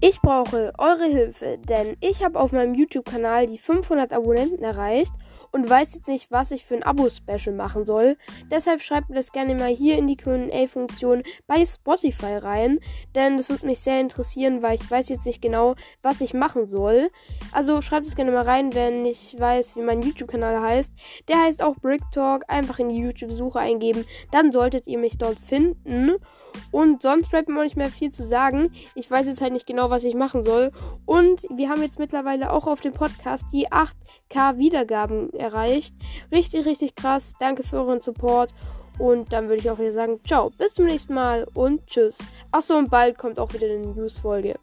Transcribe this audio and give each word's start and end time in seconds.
Ich 0.00 0.20
brauche 0.20 0.72
eure 0.78 1.06
Hilfe, 1.06 1.58
denn 1.58 1.96
ich 1.98 2.22
habe 2.22 2.38
auf 2.38 2.52
meinem 2.52 2.74
YouTube-Kanal 2.74 3.48
die 3.48 3.58
500 3.58 4.12
Abonnenten 4.12 4.62
erreicht 4.62 5.12
und 5.50 5.68
weiß 5.68 5.92
jetzt 5.96 6.06
nicht, 6.06 6.30
was 6.30 6.52
ich 6.52 6.64
für 6.64 6.76
ein 6.76 6.84
Abo-Special 6.84 7.52
machen 7.52 7.84
soll. 7.84 8.16
Deshalb 8.48 8.84
schreibt 8.84 9.08
mir 9.08 9.16
das 9.16 9.32
gerne 9.32 9.56
mal 9.56 9.74
hier 9.74 9.98
in 9.98 10.06
die 10.06 10.16
QA-Funktion 10.16 11.24
bei 11.48 11.64
Spotify 11.64 12.36
rein, 12.36 12.78
denn 13.16 13.38
das 13.38 13.48
würde 13.50 13.66
mich 13.66 13.80
sehr 13.80 14.00
interessieren, 14.00 14.62
weil 14.62 14.76
ich 14.76 14.88
weiß 14.88 15.08
jetzt 15.08 15.26
nicht 15.26 15.42
genau, 15.42 15.74
was 16.00 16.20
ich 16.20 16.32
machen 16.32 16.68
soll. 16.68 17.08
Also 17.50 17.82
schreibt 17.82 18.06
es 18.06 18.14
gerne 18.14 18.30
mal 18.30 18.44
rein, 18.44 18.74
wenn 18.74 19.04
ich 19.04 19.34
weiß, 19.36 19.74
wie 19.74 19.82
mein 19.82 20.02
YouTube-Kanal 20.02 20.60
heißt. 20.60 20.92
Der 21.26 21.42
heißt 21.42 21.60
auch 21.60 21.74
Brick 21.74 22.02
Talk. 22.12 22.44
Einfach 22.46 22.78
in 22.78 22.90
die 22.90 23.00
YouTube-Suche 23.00 23.58
eingeben, 23.58 24.04
dann 24.30 24.52
solltet 24.52 24.86
ihr 24.86 24.98
mich 24.98 25.18
dort 25.18 25.40
finden. 25.40 26.18
Und 26.70 27.02
sonst 27.02 27.30
bleibt 27.30 27.48
mir 27.48 27.58
auch 27.58 27.64
nicht 27.64 27.76
mehr 27.76 27.90
viel 27.90 28.10
zu 28.10 28.26
sagen. 28.26 28.72
Ich 28.94 29.10
weiß 29.10 29.26
jetzt 29.26 29.40
halt 29.40 29.52
nicht 29.52 29.66
genau, 29.66 29.90
was 29.90 30.04
ich 30.04 30.14
machen 30.14 30.44
soll. 30.44 30.72
Und 31.06 31.46
wir 31.54 31.68
haben 31.68 31.82
jetzt 31.82 31.98
mittlerweile 31.98 32.52
auch 32.52 32.66
auf 32.66 32.80
dem 32.80 32.92
Podcast 32.92 33.46
die 33.52 33.68
8K 33.68 34.58
Wiedergaben 34.58 35.32
erreicht. 35.32 35.94
Richtig, 36.30 36.66
richtig 36.66 36.94
krass. 36.94 37.34
Danke 37.38 37.62
für 37.62 37.76
euren 37.76 38.02
Support. 38.02 38.52
Und 38.98 39.32
dann 39.32 39.48
würde 39.48 39.62
ich 39.62 39.70
auch 39.70 39.78
wieder 39.78 39.92
sagen, 39.92 40.20
ciao, 40.24 40.50
bis 40.50 40.74
zum 40.74 40.86
nächsten 40.86 41.14
Mal 41.14 41.46
und 41.54 41.86
tschüss. 41.86 42.18
Achso, 42.50 42.76
und 42.76 42.90
bald 42.90 43.16
kommt 43.16 43.38
auch 43.38 43.52
wieder 43.52 43.66
eine 43.66 43.86
News-Folge. 43.86 44.56